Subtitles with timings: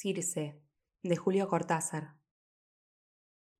[0.00, 0.62] Circe,
[1.02, 2.14] de Julio Cortázar.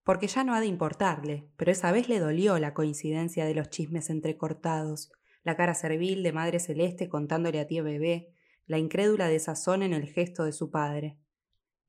[0.04, 3.70] Porque ya no ha de importarle, pero esa vez le dolió la coincidencia de los
[3.70, 5.10] chismes entrecortados,
[5.42, 8.36] la cara servil de Madre Celeste contándole a tía Bebé,
[8.66, 11.18] la incrédula desazón en el gesto de su padre.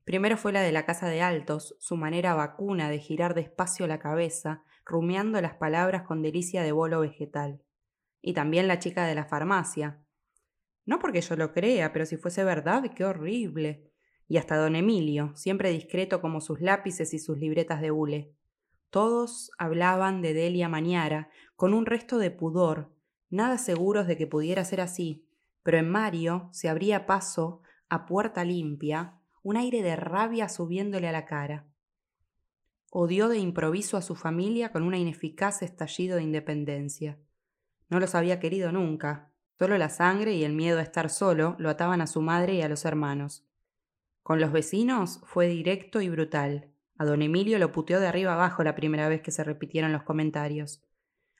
[0.02, 4.00] Primero fue la de la casa de Altos, su manera vacuna de girar despacio la
[4.00, 7.62] cabeza, rumiando las palabras con delicia de bolo vegetal.
[8.20, 10.02] Y también la chica de la farmacia.
[10.86, 13.89] No porque yo lo crea, pero si fuese verdad, qué horrible
[14.30, 18.32] y hasta don Emilio, siempre discreto como sus lápices y sus libretas de hule.
[18.88, 22.94] Todos hablaban de Delia Mañara, con un resto de pudor,
[23.28, 25.26] nada seguros de que pudiera ser así,
[25.64, 31.12] pero en Mario se abría paso, a puerta limpia, un aire de rabia subiéndole a
[31.12, 31.66] la cara.
[32.88, 37.18] Odió de improviso a su familia con un ineficaz estallido de independencia.
[37.88, 41.68] No los había querido nunca, solo la sangre y el miedo a estar solo lo
[41.68, 43.49] ataban a su madre y a los hermanos.
[44.22, 46.70] Con los vecinos fue directo y brutal.
[46.98, 50.02] A don Emilio lo puteó de arriba abajo la primera vez que se repitieron los
[50.02, 50.84] comentarios.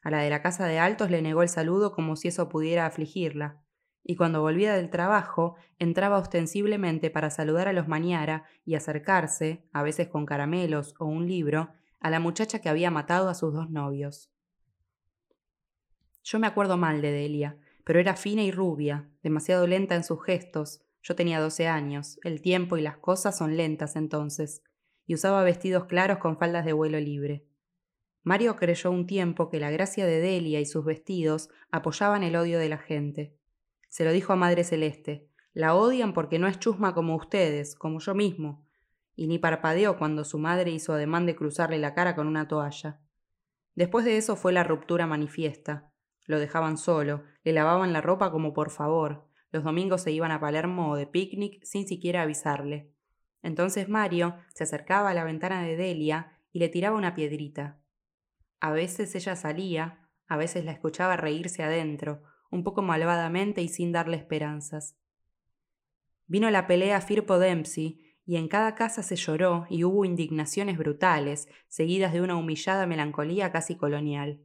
[0.03, 2.87] A la de la casa de Altos le negó el saludo como si eso pudiera
[2.87, 3.62] afligirla.
[4.03, 9.83] Y cuando volvía del trabajo, entraba ostensiblemente para saludar a los Mañara y acercarse, a
[9.83, 11.69] veces con caramelos o un libro,
[12.00, 14.33] a la muchacha que había matado a sus dos novios.
[16.25, 20.22] Yo me acuerdo mal de Delia, pero era fina y rubia, demasiado lenta en sus
[20.25, 24.62] gestos, yo tenía doce años, el tiempo y las cosas son lentas entonces,
[25.06, 27.47] y usaba vestidos claros con faldas de vuelo libre.
[28.23, 32.59] Mario creyó un tiempo que la gracia de Delia y sus vestidos apoyaban el odio
[32.59, 33.34] de la gente.
[33.89, 37.98] Se lo dijo a Madre Celeste, la odian porque no es chusma como ustedes, como
[37.98, 38.67] yo mismo,
[39.17, 43.01] y ni parpadeó cuando su madre hizo ademán de cruzarle la cara con una toalla.
[43.75, 45.93] Después de eso fue la ruptura manifiesta.
[46.27, 50.41] Lo dejaban solo, le lavaban la ropa como por favor, los domingos se iban a
[50.41, 52.93] Palermo de picnic sin siquiera avisarle.
[53.43, 57.81] Entonces Mario se acercaba a la ventana de Delia y le tiraba una piedrita.
[58.61, 63.93] A veces ella salía, a veces la escuchaba reírse adentro, un poco malvadamente y sin
[63.93, 64.97] darle esperanzas.
[66.27, 71.49] Vino la pelea Firpo Dempsey y en cada casa se lloró y hubo indignaciones brutales,
[71.66, 74.41] seguidas de una humillada melancolía casi colonial.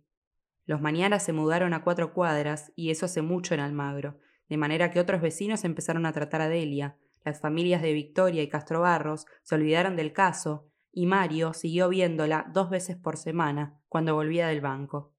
[0.66, 4.18] Los mañanas se mudaron a cuatro cuadras, y eso hace mucho en Almagro,
[4.50, 8.50] de manera que otros vecinos empezaron a tratar a Delia, las familias de Victoria y
[8.50, 14.14] Castro Barros se olvidaron del caso, y Mario siguió viéndola dos veces por semana cuando
[14.14, 15.14] volvía del banco.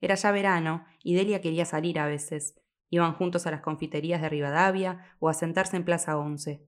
[0.00, 2.58] Era ya verano y Delia quería salir a veces.
[2.88, 6.66] Iban juntos a las confiterías de Rivadavia o a sentarse en Plaza Once.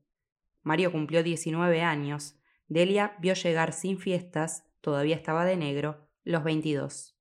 [0.62, 2.36] Mario cumplió 19 años.
[2.68, 7.16] Delia vio llegar sin fiestas, todavía estaba de negro, los 22.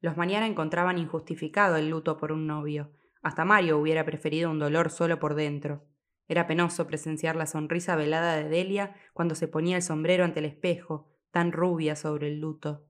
[0.00, 2.92] Los Mañana encontraban injustificado el luto por un novio,
[3.22, 5.84] hasta Mario hubiera preferido un dolor solo por dentro.
[6.28, 10.46] Era penoso presenciar la sonrisa velada de Delia cuando se ponía el sombrero ante el
[10.46, 12.86] espejo, tan rubia sobre el luto.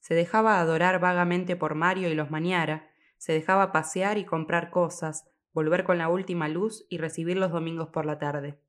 [0.00, 5.30] Se dejaba adorar vagamente por Mario y los Mañara, se dejaba pasear y comprar cosas,
[5.52, 8.60] volver con la última luz y recibir los domingos por la tarde.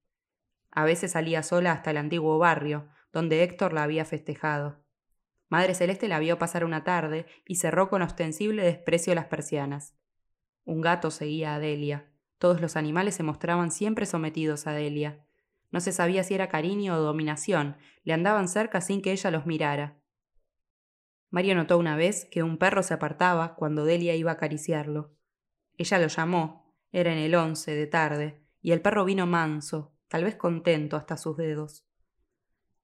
[0.72, 4.84] A veces salía sola hasta el antiguo barrio, donde Héctor la había festejado.
[5.50, 9.96] Madre Celeste la vio pasar una tarde y cerró con ostensible desprecio las persianas.
[10.66, 12.10] Un gato seguía a Delia.
[12.40, 15.24] Todos los animales se mostraban siempre sometidos a Delia.
[15.70, 19.46] No se sabía si era cariño o dominación, le andaban cerca sin que ella los
[19.46, 20.00] mirara.
[21.30, 25.16] Mario notó una vez que un perro se apartaba cuando Delia iba a acariciarlo.
[25.78, 30.24] Ella lo llamó, era en el once de tarde, y el perro vino manso, tal
[30.24, 31.86] vez contento hasta sus dedos.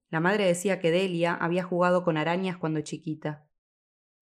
[0.10, 3.48] La madre decía que Delia había jugado con arañas cuando chiquita.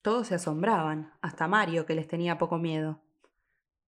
[0.02, 3.02] Todos se asombraban, hasta Mario, que les tenía poco miedo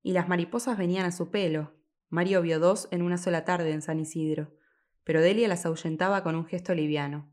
[0.03, 1.73] y las mariposas venían a su pelo.
[2.09, 4.53] Mario vio dos en una sola tarde en San Isidro,
[5.03, 7.31] pero Delia las ahuyentaba con un gesto liviano.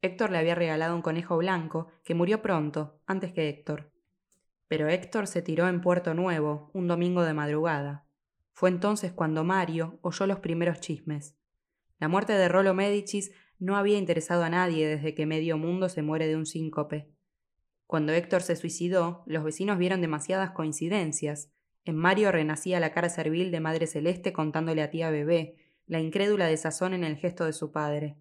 [0.00, 3.92] Héctor le había regalado un conejo blanco que murió pronto, antes que Héctor.
[4.68, 8.06] Pero Héctor se tiró en Puerto Nuevo, un domingo de madrugada.
[8.52, 11.36] Fue entonces cuando Mario oyó los primeros chismes.
[11.98, 16.02] La muerte de Rolo Medicis no había interesado a nadie desde que medio mundo se
[16.02, 17.10] muere de un síncope.
[17.86, 21.50] Cuando Héctor se suicidó, los vecinos vieron demasiadas coincidencias,
[21.88, 25.56] en Mario renacía la cara servil de Madre Celeste contándole a tía Bebé,
[25.86, 28.18] la incrédula desazón en el gesto de su padre.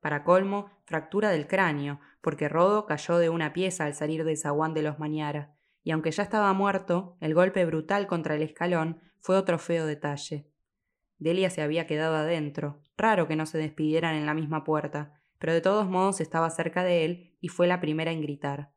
[0.00, 4.72] Para colmo, fractura del cráneo, porque Rodo cayó de una pieza al salir del zaguán
[4.72, 9.36] de los Mañara, y aunque ya estaba muerto, el golpe brutal contra el escalón fue
[9.36, 10.48] otro feo detalle.
[11.18, 15.52] Delia se había quedado adentro, raro que no se despidieran en la misma puerta, pero
[15.52, 18.72] de todos modos estaba cerca de él y fue la primera en gritar.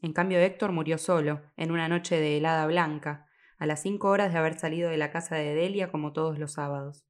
[0.00, 3.27] En cambio Héctor murió solo, en una noche de helada blanca,
[3.58, 6.52] a las cinco horas de haber salido de la casa de Delia como todos los
[6.52, 7.04] sábados.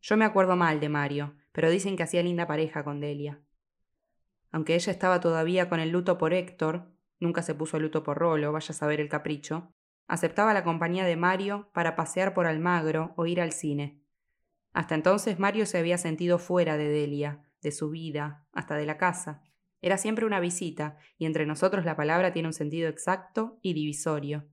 [0.00, 3.40] Yo me acuerdo mal de Mario, pero dicen que hacía linda pareja con Delia.
[4.50, 6.90] Aunque ella estaba todavía con el luto por Héctor,
[7.20, 9.72] nunca se puso luto por Rolo, vaya a saber el capricho,
[10.06, 14.00] aceptaba la compañía de Mario para pasear por Almagro o ir al cine.
[14.72, 18.96] Hasta entonces Mario se había sentido fuera de Delia, de su vida, hasta de la
[18.96, 19.42] casa.
[19.80, 24.48] Era siempre una visita, y entre nosotros la palabra tiene un sentido exacto y divisorio.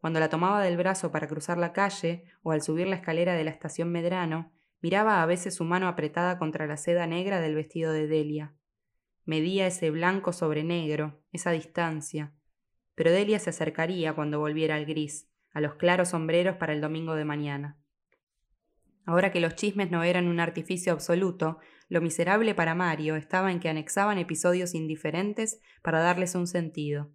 [0.00, 3.44] Cuando la tomaba del brazo para cruzar la calle o al subir la escalera de
[3.44, 7.92] la estación Medrano, miraba a veces su mano apretada contra la seda negra del vestido
[7.92, 8.54] de Delia.
[9.26, 12.32] Medía ese blanco sobre negro, esa distancia.
[12.94, 17.14] Pero Delia se acercaría cuando volviera al gris, a los claros sombreros para el domingo
[17.14, 17.78] de mañana.
[19.04, 21.58] Ahora que los chismes no eran un artificio absoluto,
[21.88, 27.10] lo miserable para Mario estaba en que anexaban episodios indiferentes para darles un sentido.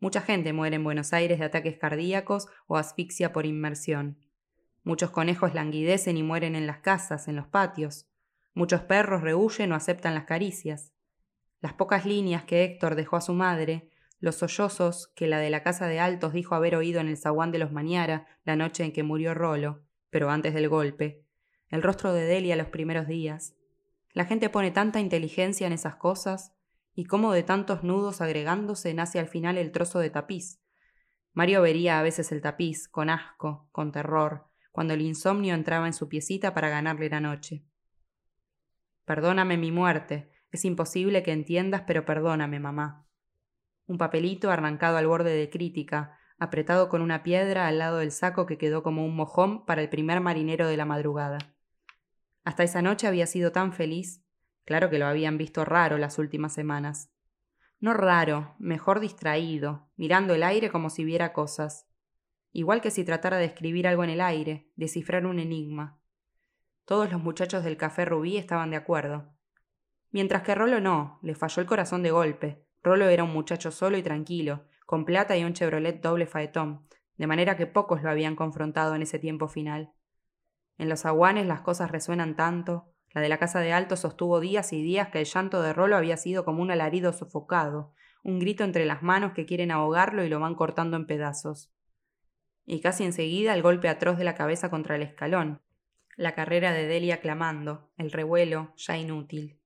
[0.00, 4.18] Mucha gente muere en Buenos Aires de ataques cardíacos o asfixia por inmersión.
[4.82, 8.08] Muchos conejos languidecen y mueren en las casas, en los patios.
[8.54, 10.94] Muchos perros rehuyen o aceptan las caricias.
[11.60, 15.62] Las pocas líneas que Héctor dejó a su madre, los sollozos que la de la
[15.62, 18.92] casa de Altos dijo haber oído en el zaguán de los Mañara la noche en
[18.92, 21.26] que murió Rolo, pero antes del golpe,
[21.68, 23.54] el rostro de Delia los primeros días.
[24.14, 26.54] La gente pone tanta inteligencia en esas cosas,
[26.94, 30.60] y cómo de tantos nudos agregándose nace al final el trozo de tapiz.
[31.32, 35.92] Mario vería a veces el tapiz, con asco, con terror, cuando el insomnio entraba en
[35.92, 37.64] su piecita para ganarle la noche.
[39.04, 43.06] Perdóname mi muerte, es imposible que entiendas, pero perdóname, mamá.
[43.86, 48.46] Un papelito arrancado al borde de crítica, apretado con una piedra al lado del saco
[48.46, 51.38] que quedó como un mojón para el primer marinero de la madrugada.
[52.44, 54.24] Hasta esa noche había sido tan feliz,
[54.70, 57.10] claro que lo habían visto raro las últimas semanas.
[57.80, 61.90] No raro, mejor distraído, mirando el aire como si viera cosas
[62.52, 65.98] igual que si tratara de escribir algo en el aire, descifrar un enigma.
[66.84, 69.32] Todos los muchachos del café Rubí estaban de acuerdo.
[70.10, 72.66] Mientras que Rolo no, le falló el corazón de golpe.
[72.82, 76.86] Rolo era un muchacho solo y tranquilo, con plata y un Chevrolet doble faetón,
[77.16, 79.92] de manera que pocos lo habían confrontado en ese tiempo final.
[80.78, 82.89] En los aguanes las cosas resuenan tanto.
[83.12, 85.96] La de la casa de Alto sostuvo días y días que el llanto de Rolo
[85.96, 87.92] había sido como un alarido sofocado,
[88.22, 91.72] un grito entre las manos que quieren ahogarlo y lo van cortando en pedazos
[92.72, 95.60] y casi enseguida el golpe atroz de la cabeza contra el escalón,
[96.16, 99.58] la carrera de Delia clamando, el revuelo ya inútil.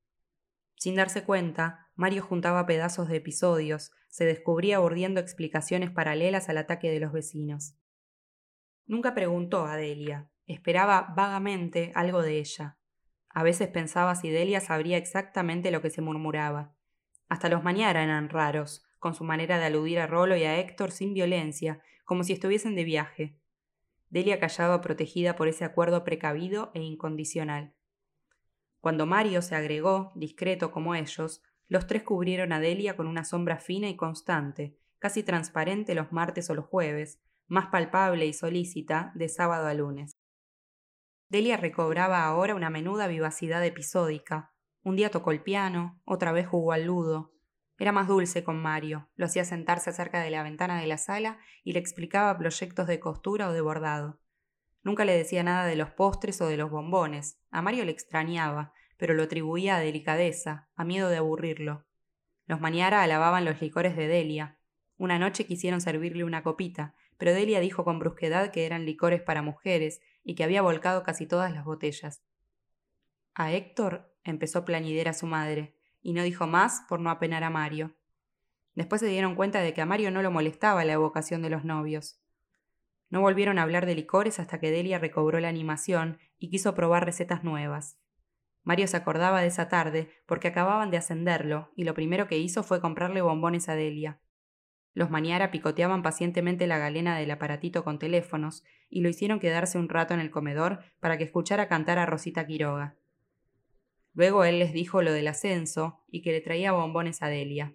[0.77, 6.91] Sin darse cuenta, Mario juntaba pedazos de episodios, se descubría urdiendo explicaciones paralelas al ataque
[6.91, 7.77] de los vecinos.
[8.87, 12.79] Nunca preguntó a Delia, esperaba vagamente algo de ella.
[13.35, 16.75] A veces pensaba si Delia sabría exactamente lo que se murmuraba.
[17.29, 20.93] Hasta los mañana eran raros, con su manera de aludir a Rolo y a Héctor
[20.93, 23.37] sin violencia, como si estuviesen de viaje.
[24.09, 27.75] Delia callaba protegida por ese acuerdo precavido e incondicional.
[28.81, 33.59] Cuando Mario se agregó, discreto como ellos, los tres cubrieron a Delia con una sombra
[33.59, 39.29] fina y constante, casi transparente los martes o los jueves, más palpable y solícita de
[39.29, 40.14] sábado a lunes.
[41.29, 44.53] Delia recobraba ahora una menuda vivacidad episódica.
[44.83, 47.35] Un día tocó el piano, otra vez jugó al ludo,
[47.77, 51.39] era más dulce con Mario, lo hacía sentarse cerca de la ventana de la sala
[51.65, 54.21] y le explicaba proyectos de costura o de bordado.
[54.83, 57.41] Nunca le decía nada de los postres o de los bombones.
[57.51, 61.85] A Mario le extrañaba, pero lo atribuía a delicadeza, a miedo de aburrirlo.
[62.47, 64.59] Los Maniara alababan los licores de Delia.
[64.97, 69.43] Una noche quisieron servirle una copita, pero Delia dijo con brusquedad que eran licores para
[69.43, 72.23] mujeres y que había volcado casi todas las botellas.
[73.35, 77.95] A Héctor empezó plañidera su madre y no dijo más por no apenar a Mario.
[78.75, 81.65] Después se dieron cuenta de que a Mario no lo molestaba la evocación de los
[81.65, 82.21] novios.
[83.11, 87.05] No volvieron a hablar de licores hasta que Delia recobró la animación y quiso probar
[87.05, 87.99] recetas nuevas.
[88.65, 92.63] Mario se acordaba de esa tarde porque acababan de ascenderlo y lo primero que hizo
[92.63, 94.21] fue comprarle bombones a Delia.
[94.95, 99.89] Los Maniara picoteaban pacientemente la galena del aparatito con teléfonos y lo hicieron quedarse un
[99.89, 102.97] rato en el comedor para que escuchara cantar a Rosita Quiroga.
[104.13, 107.75] Luego él les dijo lo del ascenso y que le traía bombones a Delia.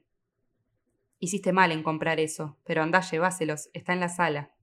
[1.19, 4.55] Hiciste mal en comprar eso, pero andá, lleváselos, está en la sala.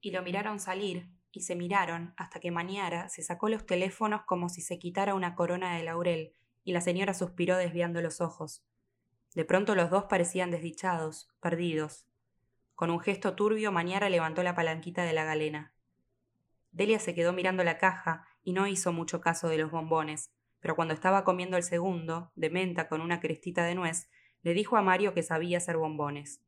[0.00, 4.48] Y lo miraron salir, y se miraron hasta que Maniara se sacó los teléfonos como
[4.48, 6.32] si se quitara una corona de laurel,
[6.64, 8.64] y la señora suspiró desviando los ojos.
[9.34, 12.06] De pronto los dos parecían desdichados, perdidos.
[12.74, 15.72] Con un gesto turbio, Maniara levantó la palanquita de la galena.
[16.72, 20.76] Delia se quedó mirando la caja y no hizo mucho caso de los bombones, pero
[20.76, 24.08] cuando estaba comiendo el segundo, de menta con una crestita de nuez,
[24.42, 26.40] le dijo a Mario que sabía hacer bombones.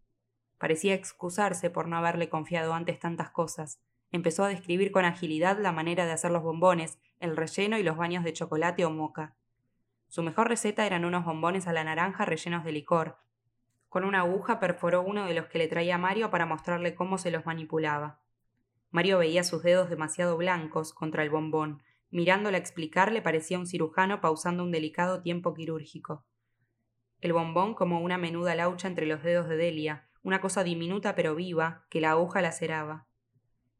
[0.58, 3.80] Parecía excusarse por no haberle confiado antes tantas cosas.
[4.10, 7.96] Empezó a describir con agilidad la manera de hacer los bombones, el relleno y los
[7.96, 9.34] baños de chocolate o moca.
[10.12, 13.16] Su mejor receta eran unos bombones a la naranja rellenos de licor.
[13.88, 17.30] Con una aguja perforó uno de los que le traía Mario para mostrarle cómo se
[17.30, 18.20] los manipulaba.
[18.90, 21.82] Mario veía sus dedos demasiado blancos contra el bombón.
[22.10, 26.26] Mirándola explicarle parecía un cirujano pausando un delicado tiempo quirúrgico.
[27.22, 31.34] El bombón como una menuda laucha entre los dedos de Delia, una cosa diminuta pero
[31.34, 33.06] viva, que la aguja laceraba.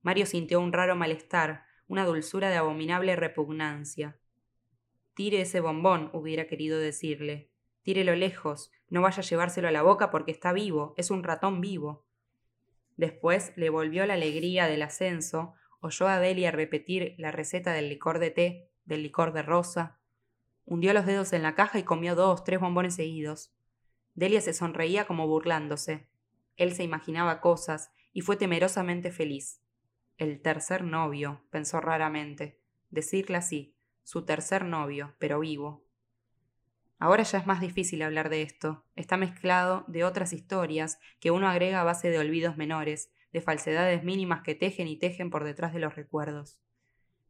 [0.00, 4.16] Mario sintió un raro malestar, una dulzura de abominable repugnancia.
[5.14, 7.50] Tire ese bombón, hubiera querido decirle.
[7.82, 11.60] Tírelo lejos, no vaya a llevárselo a la boca porque está vivo, es un ratón
[11.60, 12.06] vivo.
[12.96, 18.18] Después le volvió la alegría del ascenso, oyó a Delia repetir la receta del licor
[18.18, 19.98] de té, del licor de rosa.
[20.64, 23.52] Hundió los dedos en la caja y comió dos, tres bombones seguidos.
[24.14, 26.06] Delia se sonreía como burlándose.
[26.56, 29.60] Él se imaginaba cosas y fue temerosamente feliz.
[30.18, 32.60] El tercer novio, pensó raramente.
[32.90, 33.71] Decirle así,
[34.02, 35.84] su tercer novio, pero vivo.
[36.98, 38.84] Ahora ya es más difícil hablar de esto.
[38.94, 44.04] Está mezclado de otras historias que uno agrega a base de olvidos menores, de falsedades
[44.04, 46.60] mínimas que tejen y tejen por detrás de los recuerdos.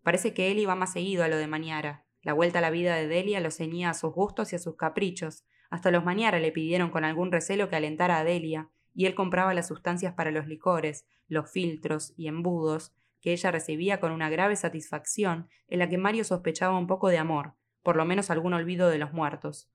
[0.02, 2.04] Parece que él iba más seguido a lo de Mañara.
[2.22, 4.76] La vuelta a la vida de Delia lo ceñía a sus gustos y a sus
[4.76, 5.44] caprichos.
[5.70, 9.54] Hasta los Mañara le pidieron con algún recelo que alentara a Delia, y él compraba
[9.54, 14.56] las sustancias para los licores, los filtros y embudos, que ella recibía con una grave
[14.56, 18.90] satisfacción, en la que Mario sospechaba un poco de amor, por lo menos algún olvido
[18.90, 19.70] de los muertos.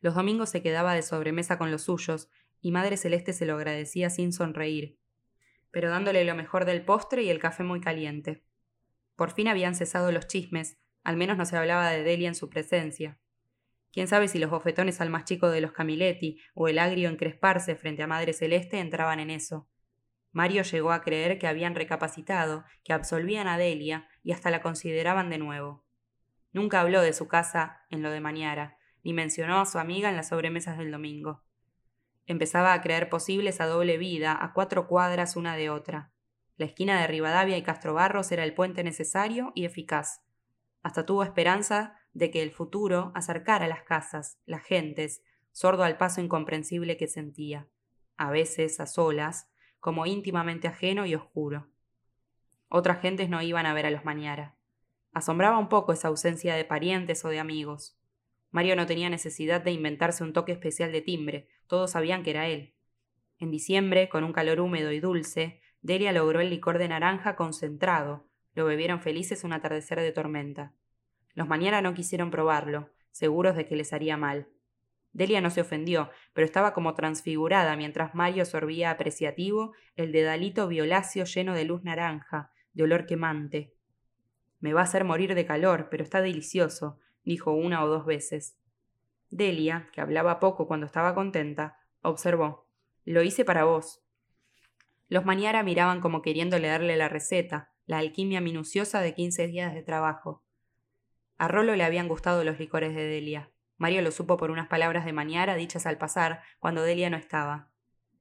[0.00, 2.30] Los domingos se quedaba de sobremesa con los suyos,
[2.62, 4.98] y Madre Celeste se lo agradecía sin sonreír,
[5.70, 8.42] pero dándole lo mejor del postre y el café muy caliente.
[9.14, 12.48] Por fin habían cesado los chismes, al menos no se hablaba de Delia en su
[12.48, 13.18] presencia.
[13.92, 17.76] Quién sabe si los bofetones al más chico de los Camiletti o el agrio encresparse
[17.76, 19.68] frente a Madre Celeste entraban en eso.
[20.32, 25.30] Mario llegó a creer que habían recapacitado, que absolvían a Delia y hasta la consideraban
[25.30, 25.84] de nuevo.
[26.52, 30.16] Nunca habló de su casa en lo de Mañara, ni mencionó a su amiga en
[30.16, 31.42] las sobremesas del domingo.
[32.26, 36.12] Empezaba a creer posible esa doble vida a cuatro cuadras una de otra.
[36.56, 40.22] La esquina de Rivadavia y Castro Barros era el puente necesario y eficaz.
[40.82, 45.22] Hasta tuvo esperanza de que el futuro acercara las casas, las gentes,
[45.52, 47.68] sordo al paso incomprensible que sentía,
[48.16, 49.49] a veces a solas,
[49.80, 51.66] como íntimamente ajeno y oscuro.
[52.68, 54.56] Otras gentes no iban a ver a los Mañara.
[55.12, 57.98] Asombraba un poco esa ausencia de parientes o de amigos.
[58.50, 62.46] Mario no tenía necesidad de inventarse un toque especial de timbre, todos sabían que era
[62.46, 62.74] él.
[63.38, 68.26] En diciembre, con un calor húmedo y dulce, Delia logró el licor de naranja concentrado.
[68.54, 70.74] Lo bebieron felices un atardecer de tormenta.
[71.34, 74.48] Los Mañara no quisieron probarlo, seguros de que les haría mal.
[75.12, 81.24] Delia no se ofendió, pero estaba como transfigurada mientras Mario sorbía apreciativo el dedalito violáceo
[81.24, 83.74] lleno de luz naranja, de olor quemante.
[84.60, 88.56] Me va a hacer morir de calor, pero está delicioso, dijo una o dos veces.
[89.30, 92.66] Delia, que hablaba poco cuando estaba contenta, observó.
[93.04, 94.02] Lo hice para vos.
[95.08, 99.82] Los Maniara miraban como queriendo leerle la receta, la alquimia minuciosa de quince días de
[99.82, 100.44] trabajo.
[101.38, 103.49] A Rolo le habían gustado los licores de Delia.
[103.80, 107.70] Mario lo supo por unas palabras de Maniara dichas al pasar, cuando Delia no estaba.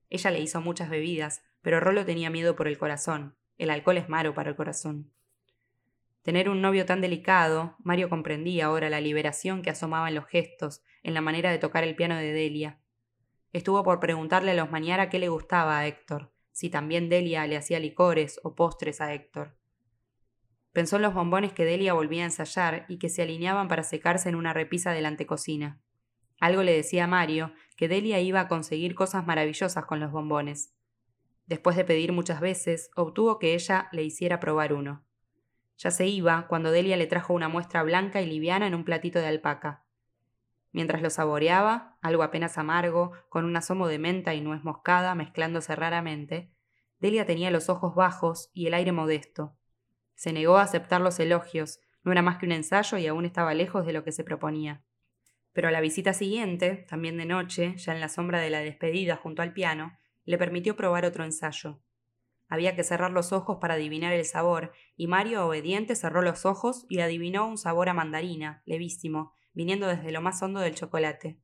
[0.10, 3.36] Ella le hizo muchas bebidas, pero Rolo tenía miedo por el corazón.
[3.58, 5.12] El alcohol es malo para el corazón.
[6.22, 10.82] Tener un novio tan delicado, Mario comprendía ahora la liberación que asomaba en los gestos,
[11.04, 12.80] en la manera de tocar el piano de Delia.
[13.52, 17.58] Estuvo por preguntarle a los Maniara qué le gustaba a Héctor, si también Delia le
[17.58, 19.59] hacía licores o postres a Héctor.
[20.72, 24.30] Pensó en los bombones que Delia volvía a ensayar y que se alineaban para secarse
[24.30, 25.82] en una repisa de la antecocina.
[26.40, 30.74] Algo le decía a Mario que Delia iba a conseguir cosas maravillosas con los bombones.
[31.48, 35.04] Después de pedir muchas veces, obtuvo que ella le hiciera probar uno.
[35.78, 39.20] Ya se iba cuando Delia le trajo una muestra blanca y liviana en un platito
[39.20, 39.86] de alpaca.
[40.72, 45.76] Mientras lo saboreaba, algo apenas amargo, con un asomo de menta y nuez moscada mezclándose
[45.76, 46.52] raramente,
[47.00, 49.56] Delia tenía los ojos bajos y el aire modesto,
[50.20, 53.54] se negó a aceptar los elogios, no era más que un ensayo y aún estaba
[53.54, 54.84] lejos de lo que se proponía.
[55.54, 59.16] Pero a la visita siguiente, también de noche, ya en la sombra de la despedida
[59.16, 61.80] junto al piano, le permitió probar otro ensayo.
[62.50, 66.86] Había que cerrar los ojos para adivinar el sabor, y Mario, obediente, cerró los ojos
[66.90, 71.40] y adivinó un sabor a mandarina, levísimo, viniendo desde lo más hondo del chocolate.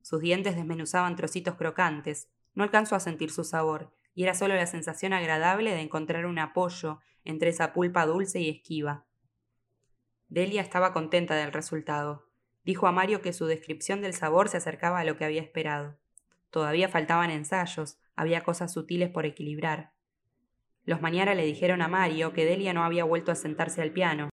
[0.00, 2.30] Sus dientes desmenuzaban trocitos crocantes.
[2.54, 6.38] No alcanzó a sentir su sabor, y era solo la sensación agradable de encontrar un
[6.38, 9.04] apoyo entre esa pulpa dulce y esquiva.
[10.28, 12.26] Delia estaba contenta del resultado.
[12.64, 15.98] Dijo a Mario que su descripción del sabor se acercaba a lo que había esperado.
[16.50, 19.92] Todavía faltaban ensayos, había cosas sutiles por equilibrar.
[20.84, 24.30] Los Mañara le dijeron a Mario que Delia no había vuelto a sentarse al piano,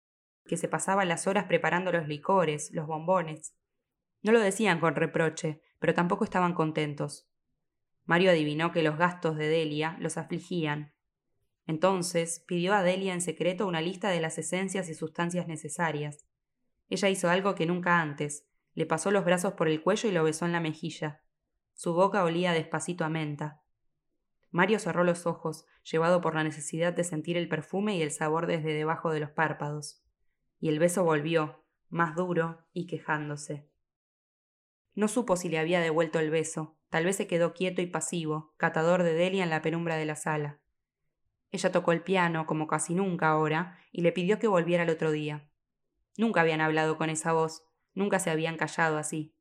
[0.46, 3.56] que se pasaba las horas preparando los licores, los bombones.
[4.22, 7.30] No lo decían con reproche, pero tampoco estaban contentos.
[8.06, 10.94] Mario adivinó que los gastos de Delia los afligían.
[11.70, 16.26] Entonces pidió a Delia en secreto una lista de las esencias y sustancias necesarias.
[16.90, 20.24] Ella hizo algo que nunca antes, le pasó los brazos por el cuello y lo
[20.24, 21.22] besó en la mejilla.
[21.76, 23.62] Su boca olía despacito a menta.
[24.50, 28.48] Mario cerró los ojos, llevado por la necesidad de sentir el perfume y el sabor
[28.48, 30.04] desde debajo de los párpados.
[30.60, 33.70] Y el beso volvió, más duro y quejándose.
[34.96, 38.56] No supo si le había devuelto el beso, tal vez se quedó quieto y pasivo,
[38.58, 40.60] catador de Delia en la penumbra de la sala.
[41.52, 45.12] Ella tocó el piano, como casi nunca ahora, y le pidió que volviera el otro
[45.12, 45.50] día.
[46.18, 47.64] Nunca habían hablado con esa voz,
[47.94, 49.34] nunca se habían callado así.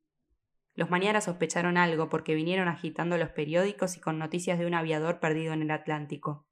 [0.75, 5.19] Los Mañara sospecharon algo porque vinieron agitando los periódicos y con noticias de un aviador
[5.19, 6.47] perdido en el Atlántico.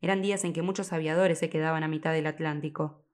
[0.00, 3.04] Eran días en que muchos aviadores se quedaban a mitad del Atlántico.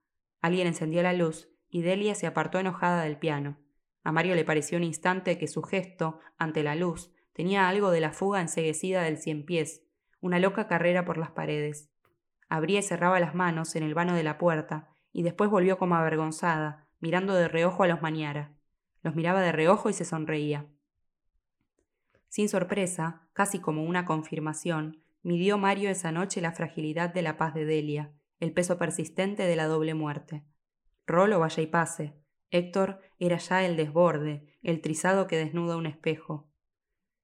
[0.41, 3.59] Alguien encendió la luz y Delia se apartó enojada del piano.
[4.05, 8.01] A Mario le pareció un instante que su gesto, ante la luz, tenía algo de
[8.01, 9.83] la fuga enseguecida del cien pies,
[10.23, 11.91] una loca carrera por las paredes.
[12.49, 15.97] Abría y cerraba las manos en el vano de la puerta, y después volvió como
[15.97, 18.55] avergonzada, mirando de reojo a los Mañara.
[19.03, 20.67] Los miraba de reojo y se sonreía.
[22.29, 27.53] Sin sorpresa, casi como una confirmación, midió Mario esa noche la fragilidad de la paz
[27.53, 30.45] de Delia, el peso persistente de la doble muerte.
[31.07, 32.15] Rolo vaya y pase.
[32.51, 36.49] Héctor era ya el desborde, el trizado que desnuda un espejo.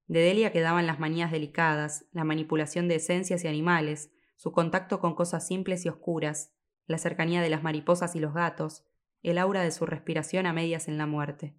[0.09, 5.15] De Delia quedaban las manías delicadas, la manipulación de esencias y animales, su contacto con
[5.15, 6.55] cosas simples y oscuras,
[6.87, 8.85] la cercanía de las mariposas y los gatos,
[9.23, 11.55] el aura de su respiración a medias en la muerte.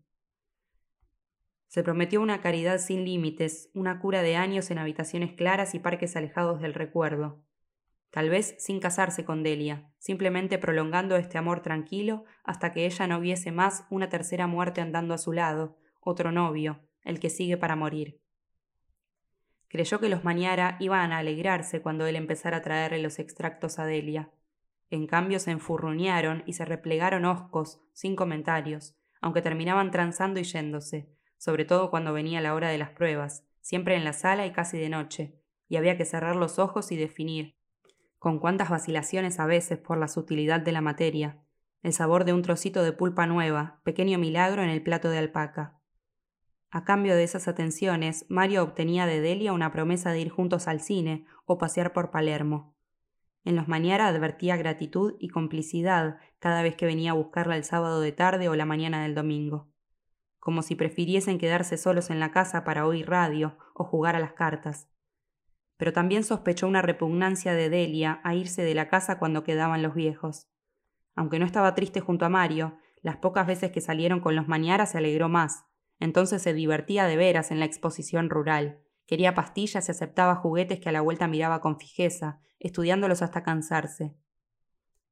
[1.68, 6.16] Se prometió una caridad sin límites, una cura de años en habitaciones claras y parques
[6.16, 7.46] alejados del recuerdo.
[8.10, 13.20] Tal vez sin casarse con Delia, simplemente prolongando este amor tranquilo hasta que ella no
[13.20, 17.76] viese más una tercera muerte andando a su lado, otro novio, el que sigue para
[17.76, 18.20] morir.
[19.70, 23.86] Creyó que los Mañara iban a alegrarse cuando él empezara a traerle los extractos a
[23.86, 24.32] Delia.
[24.90, 31.10] En cambio se enfurruñaron y se replegaron hoscos, sin comentarios, aunque terminaban transando y yéndose,
[31.38, 34.80] sobre todo cuando venía la hora de las pruebas, siempre en la sala y casi
[34.80, 37.56] de noche, y había que cerrar los ojos y definir,
[38.18, 41.38] con cuántas vacilaciones a veces por la sutilidad de la materia,
[41.84, 45.79] el sabor de un trocito de pulpa nueva, pequeño milagro en el plato de alpaca.
[46.72, 50.82] A cambio de esas atenciones, Mario obtenía de Delia una promesa de ir juntos al
[50.82, 52.76] cine o pasear por Palermo.
[53.44, 58.02] En los Mañara advertía gratitud y complicidad cada vez que venía a buscarla el sábado
[58.02, 59.70] de tarde o la mañana del domingo
[60.40, 64.34] como si prefiriesen quedarse solos en la casa para oír radio o jugar a las
[64.34, 64.90] cartas.
[65.78, 69.94] Pero también sospechó una repugnancia de Delia a irse de la casa cuando quedaban los
[69.94, 70.50] viejos.
[71.16, 74.92] Aunque no estaba triste junto a Mario, las pocas veces que salieron con los mañaras
[74.92, 75.66] se alegró más.
[76.00, 78.80] Entonces se divertía de veras en la exposición rural.
[79.06, 84.16] Quería pastillas y aceptaba juguetes que a la vuelta miraba con fijeza, estudiándolos hasta cansarse.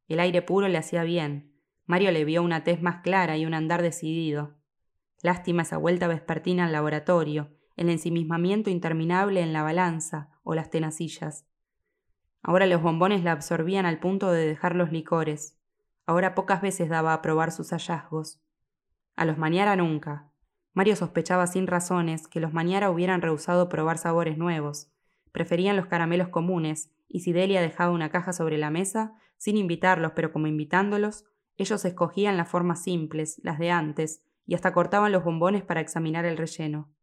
[0.07, 1.53] El aire puro le hacía bien.
[1.85, 4.55] Mario le vio una tez más clara y un andar decidido.
[5.21, 11.45] Lástima esa vuelta vespertina al laboratorio, el ensimismamiento interminable en la balanza o las tenacillas.
[12.41, 15.57] Ahora los bombones la absorbían al punto de dejar los licores.
[16.05, 18.41] Ahora pocas veces daba a probar sus hallazgos.
[19.15, 20.26] A los Mañara nunca.
[20.77, 24.91] Mario sospechaba sin razones que los Mañara hubieran rehusado probar sabores nuevos.
[25.31, 30.11] Preferían los caramelos comunes, y si Delia dejaba una caja sobre la mesa, sin invitarlos
[30.15, 31.25] pero como invitándolos,
[31.57, 36.25] ellos escogían las formas simples, las de antes, y hasta cortaban los bombones para examinar
[36.25, 36.93] el relleno.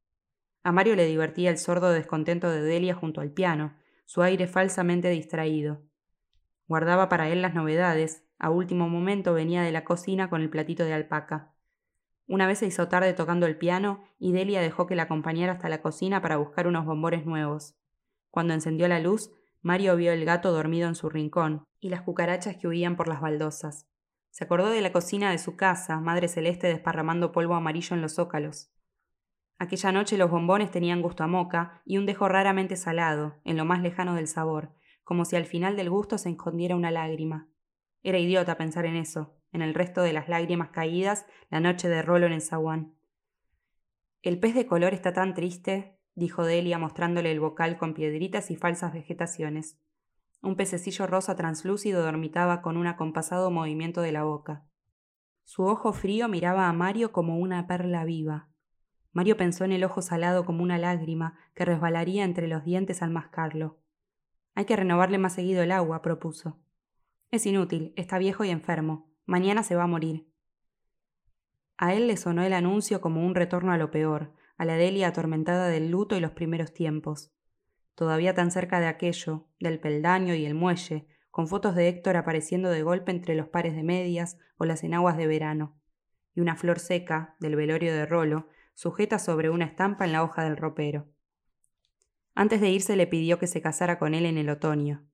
[0.63, 5.11] A Mario le divertía el sordo descontento de Delia junto al piano, su aire falsamente
[5.11, 5.83] distraído.
[6.69, 10.85] Guardaba para él las novedades, a último momento venía de la cocina con el platito
[10.85, 11.54] de alpaca.
[12.27, 15.69] Una vez se hizo tarde tocando el piano y Delia dejó que la acompañara hasta
[15.69, 17.77] la cocina para buscar unos bombones nuevos.
[18.31, 22.57] Cuando encendió la luz, Mario vio el gato dormido en su rincón y las cucarachas
[22.57, 23.87] que huían por las baldosas.
[24.31, 28.15] Se acordó de la cocina de su casa, Madre Celeste desparramando polvo amarillo en los
[28.15, 28.71] zócalos.
[29.59, 33.65] Aquella noche los bombones tenían gusto a moca y un dejo raramente salado, en lo
[33.65, 37.49] más lejano del sabor, como si al final del gusto se escondiera una lágrima.
[38.03, 42.03] Era idiota pensar en eso, en el resto de las lágrimas caídas la noche de
[42.03, 42.93] rolo en el zaguán.
[44.21, 48.57] El pez de color está tan triste, dijo Delia mostrándole el bocal con piedritas y
[48.57, 49.79] falsas vegetaciones.
[50.43, 54.65] Un pececillo rosa translúcido dormitaba con un acompasado movimiento de la boca.
[55.45, 58.49] Su ojo frío miraba a Mario como una perla viva.
[59.13, 63.11] Mario pensó en el ojo salado como una lágrima que resbalaría entre los dientes al
[63.11, 63.79] mascarlo.
[64.57, 66.59] Hay que renovarle más seguido el agua, propuso.
[67.31, 69.14] Es inútil, está viejo y enfermo.
[69.27, 70.29] Mañana se va a morir.
[71.77, 75.09] A él le sonó el anuncio como un retorno a lo peor, a la Delia
[75.09, 77.33] atormentada del luto y los primeros tiempos.
[77.95, 82.71] Todavía tan cerca de aquello, del peldaño y el muelle, con fotos de Héctor apareciendo
[82.71, 85.77] de golpe entre los pares de medias o las enaguas de verano,
[86.35, 90.45] y una flor seca, del velorio de Rolo, sujeta sobre una estampa en la hoja
[90.45, 91.09] del ropero.
[92.35, 95.07] Antes de irse le pidió que se casara con él en el otoño.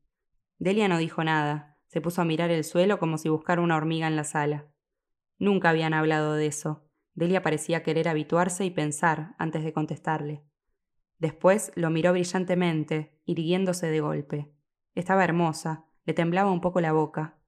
[0.58, 4.06] Delia no dijo nada, se puso a mirar el suelo como si buscara una hormiga
[4.06, 4.68] en la sala.
[5.40, 6.88] Nunca habían hablado de eso.
[7.14, 10.44] Delia parecía querer habituarse y pensar antes de contestarle.
[11.18, 14.54] Después lo miró brillantemente, irguiéndose de golpe.
[14.94, 17.40] Estaba hermosa, le temblaba un poco la boca.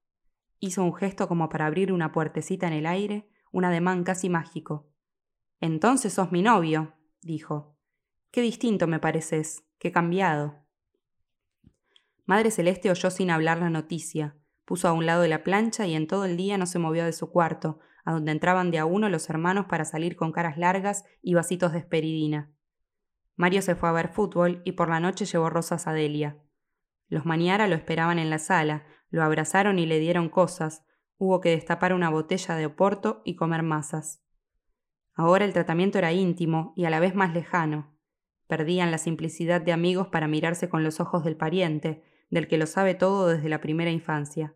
[0.58, 4.90] Hizo un gesto como para abrir una puertecita en el aire, un ademán casi mágico.
[5.60, 7.78] Entonces sos mi novio, dijo.
[8.32, 10.61] Qué distinto me pareces, qué cambiado.
[12.24, 15.94] Madre Celeste oyó sin hablar la noticia, puso a un lado de la plancha y
[15.94, 18.84] en todo el día no se movió de su cuarto, a donde entraban de a
[18.84, 22.52] uno los hermanos para salir con caras largas y vasitos de esperidina.
[23.36, 26.38] Mario se fue a ver fútbol y por la noche llevó rosas a Delia.
[27.08, 30.84] Los Maniara lo esperaban en la sala, lo abrazaron y le dieron cosas,
[31.18, 34.22] hubo que destapar una botella de oporto y comer masas.
[35.14, 37.94] Ahora el tratamiento era íntimo y a la vez más lejano.
[38.46, 42.66] Perdían la simplicidad de amigos para mirarse con los ojos del pariente, del que lo
[42.66, 44.54] sabe todo desde la primera infancia.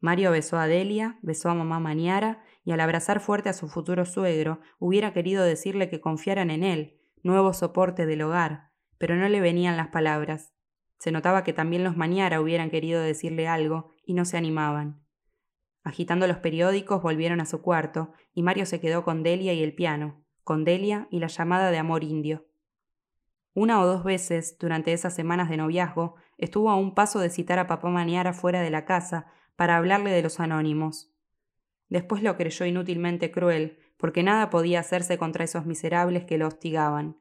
[0.00, 4.06] Mario besó a Delia, besó a mamá Maniara y al abrazar fuerte a su futuro
[4.06, 9.42] suegro hubiera querido decirle que confiaran en él, nuevo soporte del hogar, pero no le
[9.42, 10.54] venían las palabras.
[10.98, 15.04] Se notaba que también los Maniara hubieran querido decirle algo y no se animaban.
[15.82, 19.74] Agitando los periódicos volvieron a su cuarto y Mario se quedó con Delia y el
[19.74, 22.46] piano, con Delia y la llamada de amor indio.
[23.52, 27.58] Una o dos veces, durante esas semanas de noviazgo, estuvo a un paso de citar
[27.58, 31.12] a papá Maniara fuera de la casa para hablarle de los anónimos.
[31.88, 37.18] Después lo creyó inútilmente cruel, porque nada podía hacerse contra esos miserables que lo hostigaban.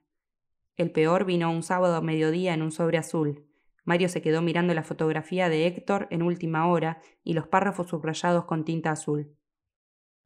[0.76, 3.46] El peor vino un sábado a mediodía en un sobre azul.
[3.86, 8.46] Mario se quedó mirando la fotografía de Héctor en última hora y los párrafos subrayados
[8.46, 9.36] con tinta azul.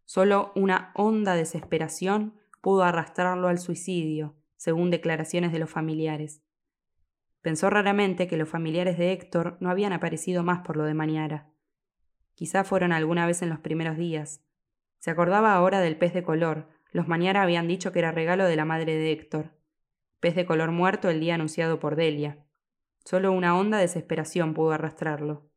[0.06, 6.42] Solo una honda desesperación pudo arrastrarlo al suicidio, según declaraciones de los familiares.
[7.48, 11.50] Pensó raramente que los familiares de Héctor no habían aparecido más por lo de Maniara.
[12.36, 14.44] Quizá fueron alguna vez en los primeros días.
[15.00, 16.68] Se acordaba ahora del pez de color.
[16.92, 19.54] Los Maniara habían dicho que era regalo de la madre de Héctor.
[20.20, 22.46] Pez de color muerto el día anunciado por Delia.
[23.06, 25.50] Solo una honda desesperación pudo arrastrarlo.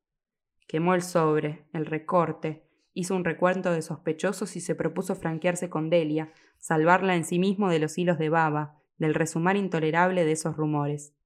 [0.68, 5.90] Quemó el sobre, el recorte, hizo un recuento de sospechosos y se propuso franquearse con
[5.90, 10.57] Delia, salvarla en sí mismo de los hilos de baba, del resumar intolerable de esos
[10.57, 11.16] rumores.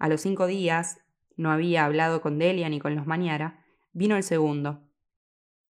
[0.00, 1.04] A los cinco días,
[1.36, 4.88] no había hablado con Delia ni con los Mañara, vino el segundo.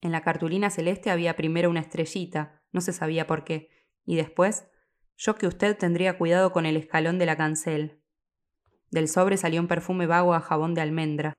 [0.01, 3.71] En la cartulina celeste había primero una estrellita, no se sabía por qué,
[4.07, 4.69] y después,
[5.17, 8.01] yo que usted tendría cuidado con el escalón de la cancel.
[8.93, 11.35] Del sobre salió un perfume vago a jabón de almendra.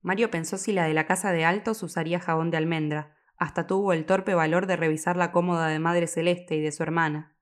[0.00, 3.92] Mario pensó si la de la casa de Altos usaría jabón de almendra, hasta tuvo
[3.92, 7.36] el torpe valor de revisar la cómoda de Madre Celeste y de su hermana.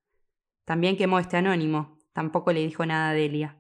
[0.65, 1.99] También quemó este anónimo.
[2.15, 3.60] Tampoco le dijo nada a Delia.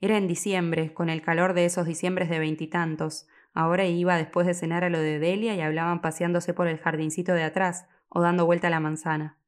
[0.00, 3.26] Era en diciembre, con el calor de esos diciembres de veintitantos.
[3.54, 7.32] Ahora iba después de cenar a lo de Delia y hablaban paseándose por el jardincito
[7.32, 9.38] de atrás o dando vuelta a la manzana.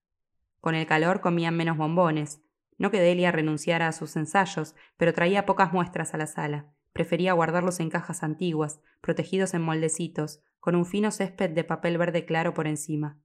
[0.61, 2.40] Con el calor comían menos bombones.
[2.78, 6.72] No que Delia renunciara a sus ensayos, pero traía pocas muestras a la sala.
[6.92, 12.24] Prefería guardarlos en cajas antiguas, protegidos en moldecitos, con un fino césped de papel verde
[12.24, 13.18] claro por encima.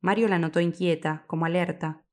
[0.00, 2.04] Mario la notó inquieta, como alerta,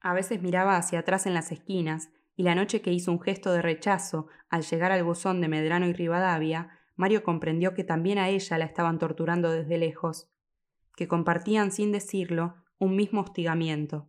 [0.00, 3.50] a veces miraba hacia atrás en las esquinas, y la noche que hizo un gesto
[3.50, 8.28] de rechazo al llegar al buzón de Medrano y Rivadavia, Mario comprendió que también a
[8.28, 10.30] ella la estaban torturando desde lejos,
[10.94, 14.06] que compartían sin decirlo un mismo hostigamiento.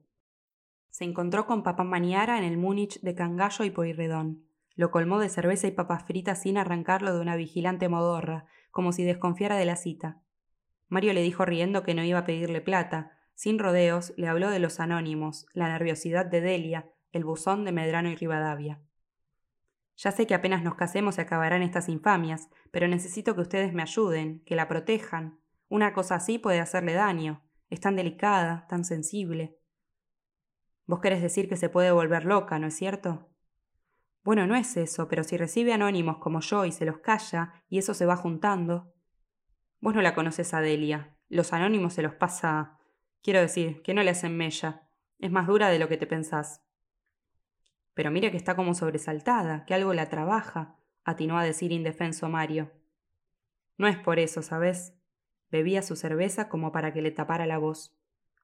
[0.91, 4.43] Se encontró con papá Maniara en el Múnich de Cangallo y Poirredón.
[4.75, 9.03] Lo colmó de cerveza y papas fritas sin arrancarlo de una vigilante modorra, como si
[9.05, 10.21] desconfiara de la cita.
[10.87, 14.59] Mario le dijo riendo que no iba a pedirle plata, sin rodeos, le habló de
[14.59, 18.81] los anónimos, la nerviosidad de Delia, el buzón de Medrano y Rivadavia.
[19.97, 23.81] Ya sé que apenas nos casemos se acabarán estas infamias, pero necesito que ustedes me
[23.81, 25.39] ayuden, que la protejan.
[25.67, 27.43] Una cosa así puede hacerle daño.
[27.69, 29.57] Es tan delicada, tan sensible.
[30.85, 33.29] Vos querés decir que se puede volver loca, ¿no es cierto?
[34.23, 37.77] Bueno, no es eso, pero si recibe anónimos como yo y se los calla, y
[37.77, 38.93] eso se va juntando.
[39.81, 41.15] Vos no la conoces a Delia.
[41.27, 42.79] Los anónimos se los pasa
[43.21, 44.87] Quiero decir, que no le hacen mella.
[45.19, 46.63] Es más dura de lo que te pensás.
[47.93, 50.75] Pero mire que está como sobresaltada, que algo la trabaja.
[51.03, 52.71] atinó a decir indefenso Mario.
[53.77, 54.93] No es por eso, ¿sabes?
[55.49, 57.97] Bebía su cerveza como para que le tapara la voz.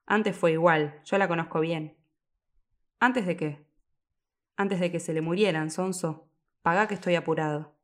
[0.06, 1.96] Antes fue igual, yo la conozco bien.
[2.98, 3.66] ¿Antes de qué?
[4.56, 6.28] Antes de que se le murieran, Sonso.
[6.62, 7.76] Pagá que estoy apurado.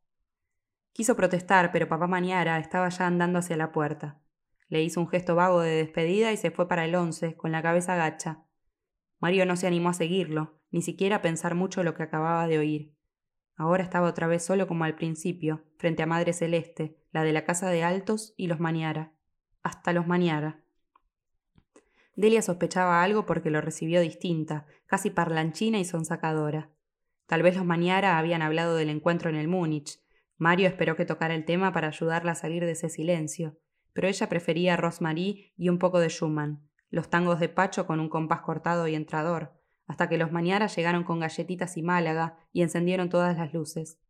[0.93, 4.21] Quiso protestar, pero papá Mañara estaba ya andando hacia la puerta.
[4.69, 7.63] Le hizo un gesto vago de despedida y se fue para el once, con la
[7.63, 8.45] cabeza gacha.
[9.21, 12.95] Mario no se animó a seguirlo, ni siquiera pensar mucho lo que acababa de oír.
[13.55, 17.45] Ahora estaba otra vez solo como al principio, frente a Madre Celeste, la de la
[17.45, 19.13] casa de Altos y los Maniara.
[19.63, 20.65] Hasta los Maniara.
[22.17, 26.71] Delia sospechaba algo porque lo recibió distinta, casi parlanchina y sonsacadora.
[27.27, 30.01] Tal vez los Maniara habían hablado del encuentro en el Múnich.
[30.39, 33.59] Mario esperó que tocara el tema para ayudarla a salir de ese silencio,
[33.93, 38.09] pero ella prefería Rosmarie y un poco de Schumann, los tangos de Pacho con un
[38.09, 39.62] compás cortado y entrador,
[39.93, 44.01] hasta que los Maniara llegaron con galletitas y Málaga y encendieron todas las luces.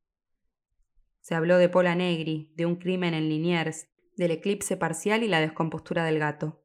[1.22, 5.40] Se habló de Pola Negri, de un crimen en Liniers, del eclipse parcial y la
[5.40, 6.62] descompostura del gato.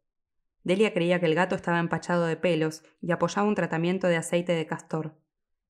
[0.63, 4.51] Delia creía que el gato estaba empachado de pelos y apoyaba un tratamiento de aceite
[4.51, 5.17] de castor.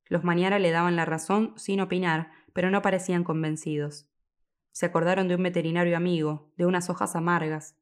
[0.07, 4.09] Los Maniara le daban la razón sin opinar, pero no parecían convencidos.
[4.73, 7.77] Se acordaron de un veterinario amigo, de unas hojas amargas.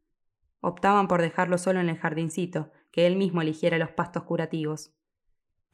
[0.61, 4.95] Optaban por dejarlo solo en el jardincito, que él mismo eligiera los pastos curativos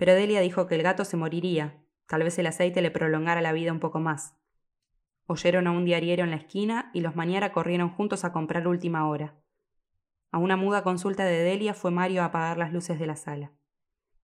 [0.02, 3.54] pero Delia dijo que el gato se moriría, tal vez el aceite le prolongara la
[3.54, 4.36] vida un poco más.
[5.28, 9.08] Oyeron a un diariero en la esquina y los Maniara corrieron juntos a comprar última
[9.08, 9.36] hora.
[10.32, 13.52] A una muda consulta de Delia fue Mario a apagar las luces de la sala.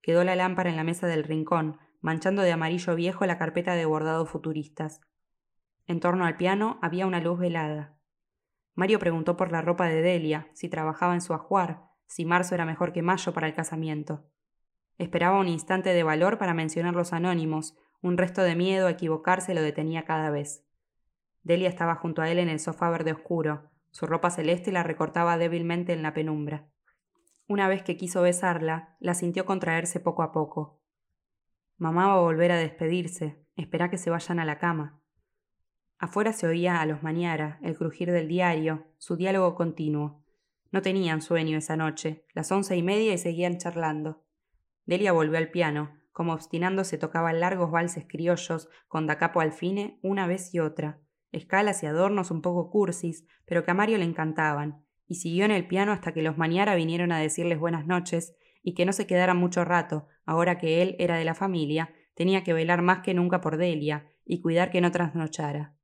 [0.01, 3.85] Quedó la lámpara en la mesa del rincón, manchando de amarillo viejo la carpeta de
[3.85, 5.01] bordados futuristas.
[5.85, 7.99] En torno al piano había una luz velada.
[8.73, 12.65] Mario preguntó por la ropa de Delia, si trabajaba en su ajuar, si marzo era
[12.65, 14.25] mejor que mayo para el casamiento.
[14.97, 19.53] Esperaba un instante de valor para mencionar los anónimos, un resto de miedo a equivocarse
[19.53, 20.63] lo detenía cada vez.
[21.43, 25.37] Delia estaba junto a él en el sofá verde oscuro, su ropa celeste la recortaba
[25.37, 26.67] débilmente en la penumbra.
[27.47, 30.81] Una vez que quiso besarla, la sintió contraerse poco a poco.
[31.77, 35.01] Mamá va a volver a despedirse, espera que se vayan a la cama.
[35.99, 40.23] Afuera se oía a los mañara, el crujir del diario, su diálogo continuo.
[40.71, 44.26] No tenían sueño esa noche, las once y media y seguían charlando.
[44.87, 49.99] Delia volvió al piano, como obstinándose tocaba largos valses criollos con da capo al fine
[50.01, 50.99] una vez y otra,
[51.31, 55.51] escalas y adornos un poco cursis, pero que a Mario le encantaban, y siguió en
[55.51, 59.05] el piano hasta que los Maniara vinieron a decirles buenas noches y que no se
[59.05, 63.13] quedaran mucho rato, ahora que él era de la familia, tenía que velar más que
[63.13, 65.75] nunca por Delia y cuidar que no trasnochara.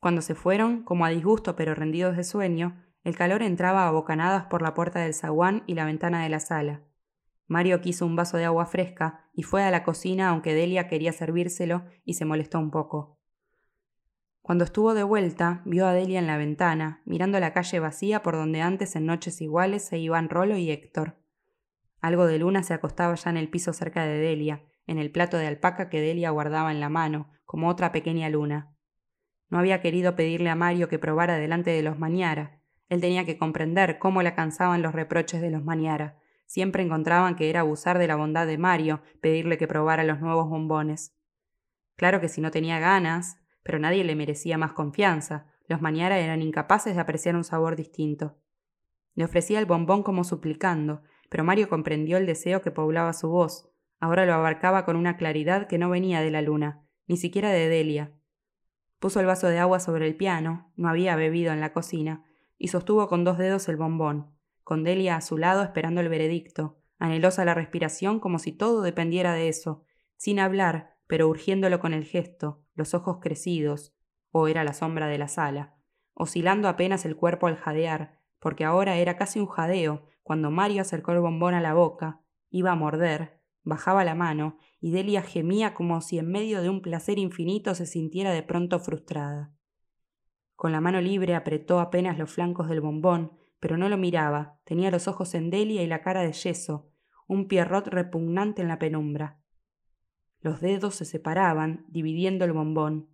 [0.00, 4.44] Cuando se fueron, como a disgusto pero rendidos de sueño, el calor entraba a bocanadas
[4.46, 6.82] por la puerta del zaguán y la ventana de la sala.
[7.46, 11.12] Mario quiso un vaso de agua fresca y fue a la cocina aunque Delia quería
[11.12, 13.18] servírselo y se molestó un poco.
[14.42, 18.36] Cuando estuvo de vuelta, vio a Delia en la ventana, mirando la calle vacía por
[18.36, 21.18] donde antes en noches iguales se iban Rolo y Héctor.
[22.00, 25.36] Algo de luna se acostaba ya en el piso cerca de Delia, en el plato
[25.36, 28.76] de alpaca que Delia guardaba en la mano, como otra pequeña luna.
[29.48, 32.60] No había querido pedirle a Mario que probara delante de los Mañara.
[32.88, 37.50] Él tenía que comprender cómo la cansaban los reproches de los Mañara, Siempre encontraban que
[37.50, 41.12] era abusar de la bondad de Mario pedirle que probara los nuevos bombones.
[41.96, 45.50] Claro que si no tenía ganas, pero nadie le merecía más confianza.
[45.68, 48.38] Los Mañara eran incapaces de apreciar un sabor distinto.
[49.14, 53.68] Le ofrecía el bombón como suplicando, pero Mario comprendió el deseo que poblaba su voz.
[53.98, 57.68] Ahora lo abarcaba con una claridad que no venía de la luna, ni siquiera de
[57.68, 58.12] Delia.
[59.00, 62.24] Puso el vaso de agua sobre el piano, no había bebido en la cocina,
[62.56, 64.35] y sostuvo con dos dedos el bombón
[64.66, 69.32] con Delia a su lado esperando el veredicto, anhelosa la respiración como si todo dependiera
[69.32, 69.84] de eso,
[70.16, 73.94] sin hablar, pero urgiéndolo con el gesto, los ojos crecidos,
[74.32, 75.76] o era la sombra de la sala,
[76.14, 81.12] oscilando apenas el cuerpo al jadear, porque ahora era casi un jadeo, cuando Mario acercó
[81.12, 86.00] el bombón a la boca, iba a morder, bajaba la mano, y Delia gemía como
[86.00, 89.54] si en medio de un placer infinito se sintiera de pronto frustrada.
[90.56, 93.30] Con la mano libre apretó apenas los flancos del bombón,
[93.66, 96.88] pero no lo miraba, tenía los ojos en Delia y la cara de yeso,
[97.26, 99.40] un pierrot repugnante en la penumbra.
[100.40, 103.08] Los dedos se separaban, dividiendo el bombón.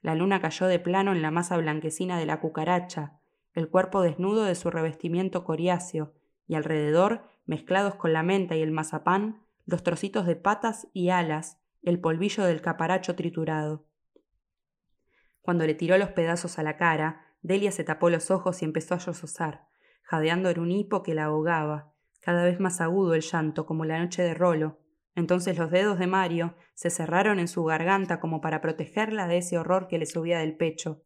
[0.00, 3.20] La luna cayó de plano en la masa blanquecina de la cucaracha,
[3.52, 6.12] el cuerpo desnudo de su revestimiento coriáceo,
[6.48, 11.60] y alrededor, mezclados con la menta y el mazapán, los trocitos de patas y alas,
[11.84, 13.86] el polvillo del caparacho triturado.
[15.40, 18.96] Cuando le tiró los pedazos a la cara, Delia se tapó los ojos y empezó
[18.96, 19.72] a sollozar
[20.04, 23.98] jadeando era un hipo que la ahogaba, cada vez más agudo el llanto, como la
[23.98, 24.78] noche de Rolo.
[25.14, 29.58] Entonces los dedos de Mario se cerraron en su garganta como para protegerla de ese
[29.58, 31.02] horror que le subía del pecho.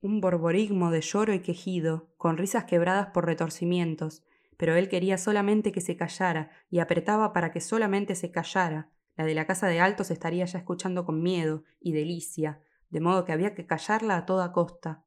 [0.00, 4.24] Un borborigmo de lloro y quejido, con risas quebradas por retorcimientos,
[4.56, 8.90] pero él quería solamente que se callara y apretaba para que solamente se callara.
[9.16, 13.24] La de la casa de Altos estaría ya escuchando con miedo y delicia, de modo
[13.24, 15.04] que había que callarla a toda costa.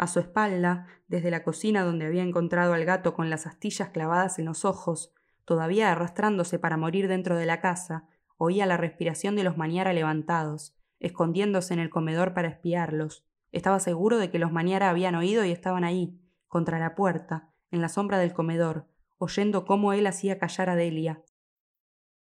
[0.00, 4.38] A su espalda, desde la cocina donde había encontrado al gato con las astillas clavadas
[4.38, 5.12] en los ojos,
[5.44, 8.08] todavía arrastrándose para morir dentro de la casa,
[8.38, 13.26] oía la respiración de los Maniara levantados, escondiéndose en el comedor para espiarlos.
[13.52, 17.82] Estaba seguro de que los Maniara habían oído y estaban ahí, contra la puerta, en
[17.82, 18.86] la sombra del comedor,
[19.18, 21.22] oyendo cómo él hacía callar a Delia.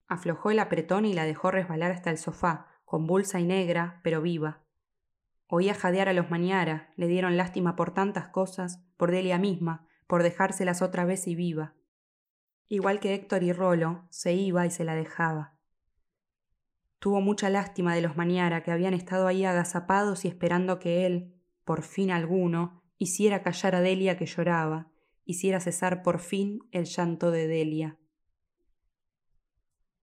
[0.07, 4.63] Aflojó el apretón y la dejó resbalar hasta el sofá, convulsa y negra, pero viva.
[5.47, 10.23] Oía jadear a los Maniara, le dieron lástima por tantas cosas, por Delia misma, por
[10.23, 11.75] dejárselas otra vez y viva.
[12.67, 15.57] Igual que Héctor y Rolo, se iba y se la dejaba.
[16.99, 21.33] Tuvo mucha lástima de los Maniara que habían estado ahí agazapados y esperando que él,
[21.63, 24.91] por fin alguno, hiciera callar a Delia que lloraba,
[25.23, 27.97] hiciera cesar por fin el llanto de Delia.